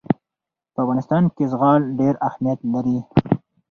په 0.73 0.79
افغانستان 0.83 1.23
کې 1.35 1.43
زغال 1.51 1.81
ډېر 1.99 2.15
اهمیت 2.27 2.59
لري. 2.73 2.97